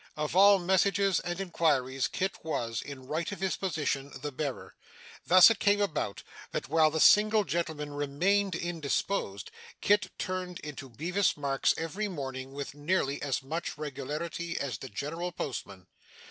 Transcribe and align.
Of 0.17 0.35
all 0.35 0.57
messages 0.57 1.19
and 1.19 1.39
inquiries, 1.39 2.07
Kit 2.07 2.39
was, 2.41 2.81
in 2.81 3.05
right 3.05 3.31
of 3.31 3.39
his 3.39 3.55
position, 3.55 4.11
the 4.23 4.31
bearer; 4.31 4.73
thus 5.27 5.51
it 5.51 5.59
came 5.59 5.79
about 5.79 6.23
that, 6.53 6.67
while 6.67 6.89
the 6.89 6.99
single 6.99 7.43
gentleman 7.43 7.93
remained 7.93 8.55
indisposed, 8.55 9.51
Kit 9.79 10.07
turned 10.17 10.59
into 10.61 10.89
Bevis 10.89 11.37
Marks 11.37 11.75
every 11.77 12.07
morning 12.07 12.51
with 12.51 12.73
nearly 12.73 13.21
as 13.21 13.43
much 13.43 13.77
regularity 13.77 14.59
as 14.59 14.79
the 14.79 14.89
General 14.89 15.31
Postman. 15.31 15.85